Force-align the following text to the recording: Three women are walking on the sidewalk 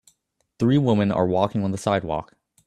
Three 0.57 0.79
women 0.79 1.11
are 1.11 1.27
walking 1.27 1.63
on 1.63 1.69
the 1.69 1.77
sidewalk 1.77 2.33